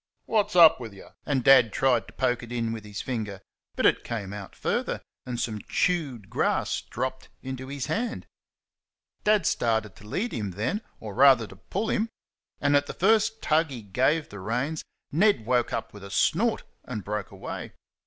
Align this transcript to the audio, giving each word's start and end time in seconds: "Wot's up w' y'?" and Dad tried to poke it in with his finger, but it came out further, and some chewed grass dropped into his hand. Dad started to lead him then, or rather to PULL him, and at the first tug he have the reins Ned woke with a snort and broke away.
"Wot's 0.25 0.55
up 0.55 0.79
w' 0.79 0.91
y'?" 0.99 1.09
and 1.27 1.43
Dad 1.43 1.71
tried 1.71 2.07
to 2.07 2.13
poke 2.13 2.41
it 2.41 2.51
in 2.51 2.71
with 2.71 2.83
his 2.83 3.03
finger, 3.03 3.39
but 3.75 3.85
it 3.85 4.03
came 4.03 4.33
out 4.33 4.55
further, 4.55 5.03
and 5.27 5.39
some 5.39 5.61
chewed 5.69 6.27
grass 6.27 6.81
dropped 6.81 7.29
into 7.43 7.67
his 7.67 7.85
hand. 7.85 8.25
Dad 9.23 9.45
started 9.45 9.95
to 9.97 10.07
lead 10.07 10.31
him 10.31 10.53
then, 10.57 10.81
or 10.99 11.13
rather 11.13 11.45
to 11.45 11.55
PULL 11.55 11.89
him, 11.91 12.09
and 12.59 12.75
at 12.75 12.87
the 12.87 12.95
first 12.95 13.43
tug 13.43 13.69
he 13.69 13.87
have 13.95 14.29
the 14.29 14.39
reins 14.39 14.83
Ned 15.11 15.45
woke 15.45 15.71
with 15.93 16.03
a 16.03 16.09
snort 16.09 16.63
and 16.83 17.03
broke 17.03 17.29
away. 17.29 17.73